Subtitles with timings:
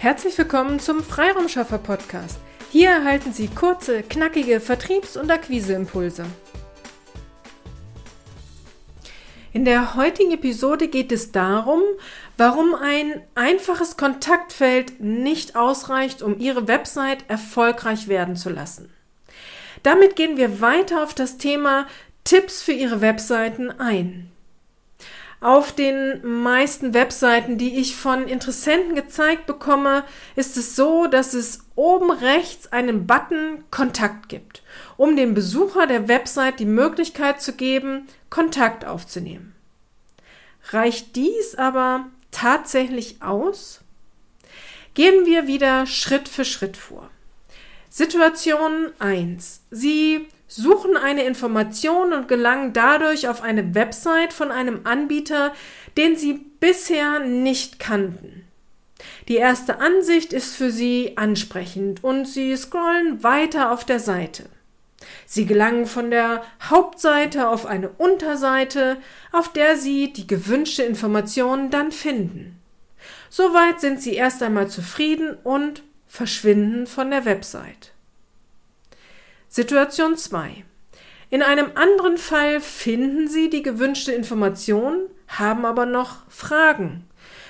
[0.00, 2.38] Herzlich willkommen zum Freiraumschaffer Podcast.
[2.70, 6.24] Hier erhalten Sie kurze, knackige Vertriebs- und Akquiseimpulse.
[9.52, 11.82] In der heutigen Episode geht es darum,
[12.38, 18.90] warum ein einfaches Kontaktfeld nicht ausreicht, um Ihre Website erfolgreich werden zu lassen.
[19.82, 21.86] Damit gehen wir weiter auf das Thema
[22.24, 24.32] Tipps für Ihre Webseiten ein.
[25.42, 30.04] Auf den meisten Webseiten, die ich von Interessenten gezeigt bekomme,
[30.36, 34.62] ist es so, dass es oben rechts einen Button Kontakt gibt,
[34.98, 39.54] um dem Besucher der Website die Möglichkeit zu geben, Kontakt aufzunehmen.
[40.72, 43.80] Reicht dies aber tatsächlich aus?
[44.92, 47.10] Gehen wir wieder Schritt für Schritt vor.
[47.88, 49.62] Situation 1.
[49.70, 55.52] Sie suchen eine Information und gelangen dadurch auf eine Website von einem Anbieter,
[55.96, 58.44] den sie bisher nicht kannten.
[59.28, 64.46] Die erste Ansicht ist für sie ansprechend und sie scrollen weiter auf der Seite.
[65.24, 68.96] Sie gelangen von der Hauptseite auf eine Unterseite,
[69.30, 72.60] auf der sie die gewünschte Information dann finden.
[73.30, 77.92] Soweit sind sie erst einmal zufrieden und verschwinden von der Website.
[79.52, 80.62] Situation 2.
[81.28, 87.04] In einem anderen Fall finden Sie die gewünschte Information, haben aber noch Fragen.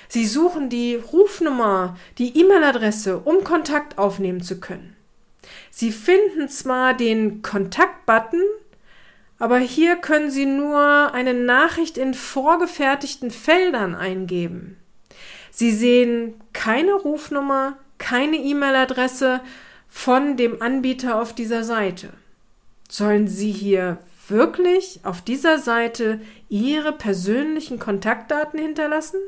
[0.07, 4.95] Sie suchen die Rufnummer, die E-Mail-Adresse, um Kontakt aufnehmen zu können.
[5.69, 8.41] Sie finden zwar den Kontakt-Button,
[9.37, 14.77] aber hier können Sie nur eine Nachricht in vorgefertigten Feldern eingeben.
[15.51, 19.41] Sie sehen keine Rufnummer, keine E-Mail-Adresse
[19.91, 22.13] von dem Anbieter auf dieser Seite.
[22.89, 29.19] Sollen Sie hier wirklich auf dieser Seite Ihre persönlichen Kontaktdaten hinterlassen?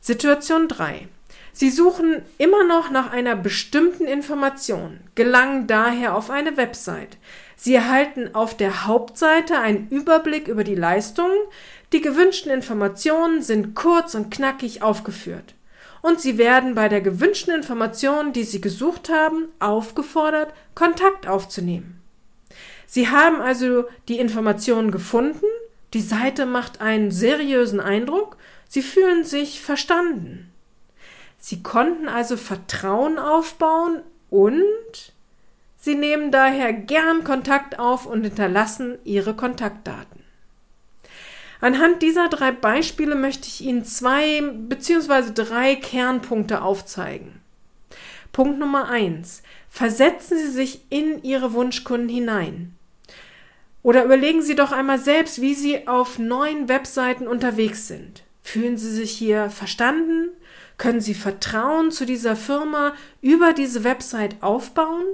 [0.00, 1.06] Situation 3.
[1.52, 7.18] Sie suchen immer noch nach einer bestimmten Information, gelangen daher auf eine Website.
[7.54, 11.36] Sie erhalten auf der Hauptseite einen Überblick über die Leistungen.
[11.92, 15.54] Die gewünschten Informationen sind kurz und knackig aufgeführt
[16.08, 22.00] und Sie werden bei der gewünschten Information, die Sie gesucht haben, aufgefordert, Kontakt aufzunehmen.
[22.86, 25.44] Sie haben also die Informationen gefunden,
[25.92, 30.50] die Seite macht einen seriösen Eindruck, Sie fühlen sich verstanden.
[31.38, 35.12] Sie konnten also Vertrauen aufbauen und
[35.76, 40.17] Sie nehmen daher gern Kontakt auf und hinterlassen Ihre Kontaktdaten.
[41.60, 45.32] Anhand dieser drei Beispiele möchte ich Ihnen zwei bzw.
[45.34, 47.40] drei Kernpunkte aufzeigen.
[48.32, 49.42] Punkt Nummer eins.
[49.68, 52.74] Versetzen Sie sich in Ihre Wunschkunden hinein.
[53.82, 58.22] Oder überlegen Sie doch einmal selbst, wie Sie auf neuen Webseiten unterwegs sind.
[58.42, 60.30] Fühlen Sie sich hier verstanden?
[60.78, 65.04] Können Sie Vertrauen zu dieser Firma über diese Website aufbauen?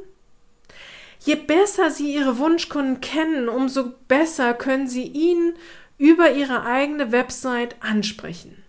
[1.21, 5.55] Je besser Sie Ihre Wunschkunden kennen, umso besser können Sie ihnen
[5.99, 8.63] über Ihre eigene Website ansprechen.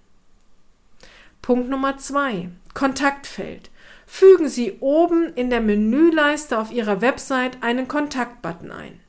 [1.41, 3.69] Punkt Nummer zwei: Kontaktfeld.
[4.07, 8.99] Fügen Sie oben in der Menüleiste auf Ihrer Website einen Kontaktbutton ein.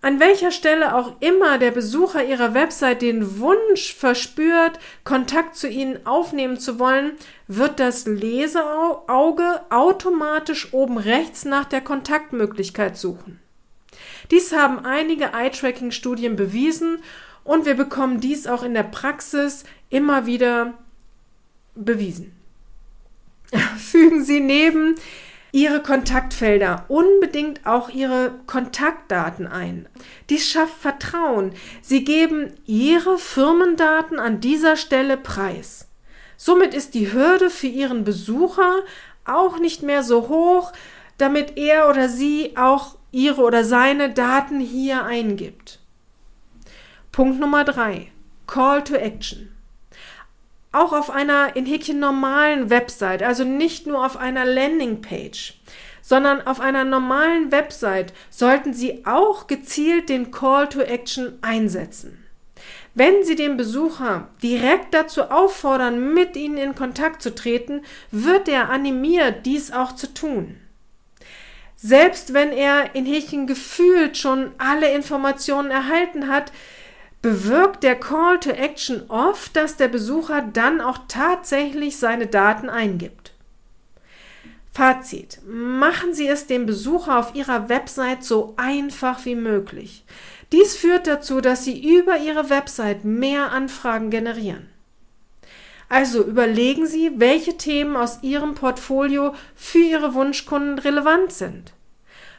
[0.00, 6.06] An welcher Stelle auch immer der Besucher Ihrer Website den Wunsch verspürt, Kontakt zu Ihnen
[6.06, 7.12] aufnehmen zu wollen,
[7.48, 13.40] wird das Leseauge automatisch oben rechts nach der Kontaktmöglichkeit suchen.
[14.30, 17.02] Dies haben einige Eye-Tracking-Studien bewiesen
[17.44, 20.74] und wir bekommen dies auch in der Praxis immer wieder
[21.74, 22.32] bewiesen.
[23.78, 24.96] Fügen Sie neben
[25.50, 29.88] Ihre Kontaktfelder unbedingt auch Ihre Kontaktdaten ein.
[30.28, 31.52] Dies schafft Vertrauen.
[31.80, 35.88] Sie geben Ihre Firmendaten an dieser Stelle preis.
[36.36, 38.82] Somit ist die Hürde für Ihren Besucher
[39.24, 40.72] auch nicht mehr so hoch,
[41.16, 45.80] damit er oder sie auch ihre oder seine Daten hier eingibt.
[47.12, 48.12] Punkt Nummer drei:
[48.46, 49.50] Call to Action.
[50.70, 55.58] Auch auf einer in Häkchen normalen Website, also nicht nur auf einer Landingpage,
[56.02, 62.24] sondern auf einer normalen Website sollten Sie auch gezielt den Call to Action einsetzen.
[62.94, 68.70] Wenn Sie den Besucher direkt dazu auffordern, mit Ihnen in Kontakt zu treten, wird er
[68.70, 70.56] animiert, dies auch zu tun.
[71.80, 76.50] Selbst wenn er in Häkchen gefühlt schon alle Informationen erhalten hat,
[77.22, 83.32] bewirkt der Call to Action oft, dass der Besucher dann auch tatsächlich seine Daten eingibt.
[84.72, 85.38] Fazit.
[85.46, 90.04] Machen Sie es dem Besucher auf Ihrer Website so einfach wie möglich.
[90.50, 94.68] Dies führt dazu, dass Sie über Ihre Website mehr Anfragen generieren.
[95.88, 101.72] Also überlegen Sie, welche Themen aus Ihrem Portfolio für Ihre Wunschkunden relevant sind.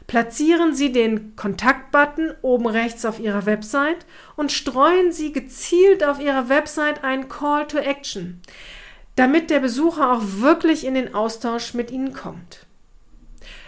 [0.06, 4.06] Platzieren Sie den Kontaktbutton oben rechts auf Ihrer Website
[4.36, 8.42] und streuen Sie gezielt auf Ihrer Website einen Call to Action,
[9.16, 12.66] damit der Besucher auch wirklich in den Austausch mit Ihnen kommt.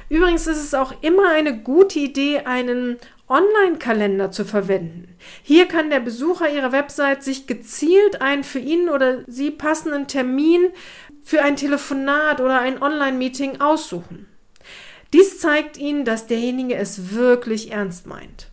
[0.10, 2.98] Übrigens ist es auch immer eine gute Idee, einen
[3.32, 5.16] Online-Kalender zu verwenden.
[5.42, 10.68] Hier kann der Besucher Ihrer Website sich gezielt einen für ihn oder sie passenden Termin
[11.24, 14.28] für ein Telefonat oder ein Online-Meeting aussuchen.
[15.14, 18.50] Dies zeigt Ihnen, dass derjenige es wirklich ernst meint.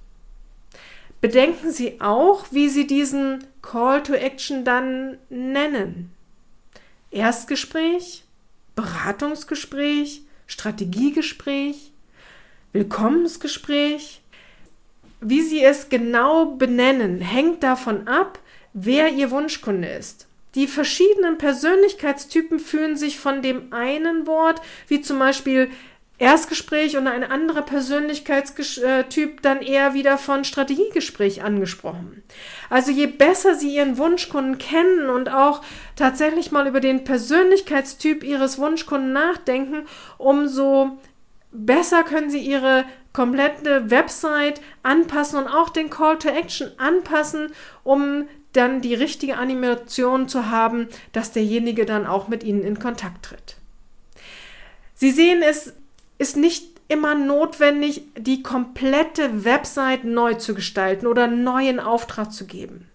[1.21, 6.13] Bedenken Sie auch, wie Sie diesen Call to Action dann nennen.
[7.11, 8.25] Erstgespräch,
[8.77, 11.91] Beratungsgespräch, Strategiegespräch,
[12.73, 14.21] Willkommensgespräch.
[15.20, 18.38] Wie Sie es genau benennen, hängt davon ab,
[18.73, 20.29] wer Ihr Wunschkunde ist.
[20.55, 25.70] Die verschiedenen Persönlichkeitstypen fühlen sich von dem einen Wort, wie zum Beispiel
[26.19, 32.25] Erstgespräch und ein anderer Persönlichkeitstyp dann eher wieder von Strategiegespräch angesprochen.
[32.70, 35.62] Also je besser Sie Ihren Wunschkunden kennen und auch
[35.94, 39.87] tatsächlich mal über den Persönlichkeitstyp Ihres Wunschkunden nachdenken,
[40.17, 40.99] umso
[41.53, 42.85] besser können Sie Ihre
[43.19, 47.50] komplette Website anpassen und auch den Call to Action anpassen,
[47.82, 53.25] um dann die richtige Animation zu haben, dass derjenige dann auch mit Ihnen in Kontakt
[53.25, 53.56] tritt.
[54.94, 55.73] Sie sehen es
[56.19, 62.88] ist nicht immer notwendig, die komplette Website neu zu gestalten oder neuen Auftrag zu geben.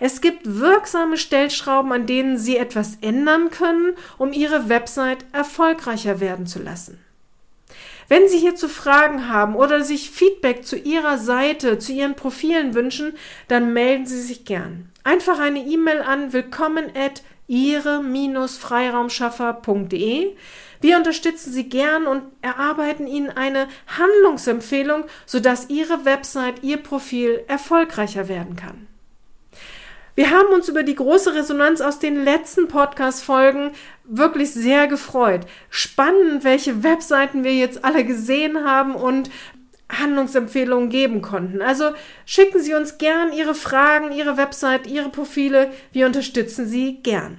[0.00, 6.46] Es gibt wirksame Stellschrauben, an denen Sie etwas ändern können, um Ihre Website erfolgreicher werden
[6.46, 6.98] zu lassen.
[8.08, 13.12] Wenn Sie hierzu Fragen haben oder sich Feedback zu Ihrer Seite, zu Ihren Profilen wünschen,
[13.48, 14.90] dann melden Sie sich gern.
[15.04, 20.36] Einfach eine E-Mail an willkommen at ihre-freiraumschaffer.de.
[20.80, 28.26] Wir unterstützen Sie gern und erarbeiten Ihnen eine Handlungsempfehlung, sodass Ihre Website, Ihr Profil erfolgreicher
[28.28, 28.88] werden kann.
[30.14, 33.70] Wir haben uns über die große Resonanz aus den letzten Podcast-Folgen
[34.16, 35.46] wirklich sehr gefreut.
[35.70, 39.30] Spannend, welche Webseiten wir jetzt alle gesehen haben und
[39.90, 41.60] Handlungsempfehlungen geben konnten.
[41.60, 41.90] Also
[42.24, 45.70] schicken Sie uns gern Ihre Fragen, Ihre Website, Ihre Profile.
[45.92, 47.38] Wir unterstützen Sie gern.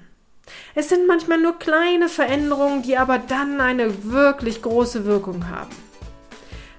[0.75, 5.75] Es sind manchmal nur kleine Veränderungen, die aber dann eine wirklich große Wirkung haben.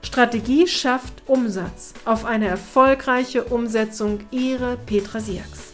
[0.02, 5.73] Strategie schafft Umsatz auf eine erfolgreiche Umsetzung Ihre Petra Siaks.